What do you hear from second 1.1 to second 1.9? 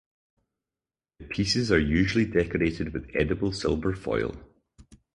The pieces are